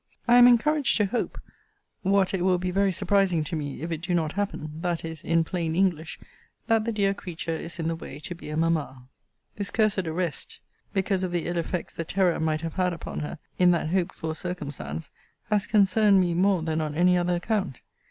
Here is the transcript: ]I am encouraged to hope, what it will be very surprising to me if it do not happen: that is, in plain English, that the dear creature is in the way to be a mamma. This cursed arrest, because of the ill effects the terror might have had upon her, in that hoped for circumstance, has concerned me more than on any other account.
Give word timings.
]I 0.27 0.37
am 0.37 0.47
encouraged 0.47 0.97
to 0.97 1.05
hope, 1.05 1.39
what 2.01 2.33
it 2.33 2.41
will 2.41 2.57
be 2.57 2.71
very 2.71 2.91
surprising 2.91 3.43
to 3.43 3.55
me 3.55 3.83
if 3.83 3.91
it 3.91 4.01
do 4.01 4.15
not 4.15 4.31
happen: 4.31 4.79
that 4.81 5.05
is, 5.05 5.21
in 5.23 5.43
plain 5.43 5.75
English, 5.75 6.17
that 6.65 6.85
the 6.85 6.91
dear 6.91 7.13
creature 7.13 7.51
is 7.51 7.77
in 7.77 7.87
the 7.87 7.95
way 7.95 8.17
to 8.21 8.33
be 8.33 8.49
a 8.49 8.57
mamma. 8.57 9.03
This 9.57 9.69
cursed 9.69 10.07
arrest, 10.07 10.59
because 10.91 11.21
of 11.23 11.31
the 11.31 11.45
ill 11.45 11.59
effects 11.59 11.93
the 11.93 12.03
terror 12.03 12.39
might 12.39 12.61
have 12.61 12.73
had 12.73 12.93
upon 12.93 13.19
her, 13.19 13.37
in 13.59 13.69
that 13.73 13.89
hoped 13.89 14.15
for 14.15 14.33
circumstance, 14.33 15.11
has 15.51 15.67
concerned 15.67 16.19
me 16.19 16.33
more 16.33 16.63
than 16.63 16.81
on 16.81 16.95
any 16.95 17.15
other 17.15 17.35
account. 17.35 17.81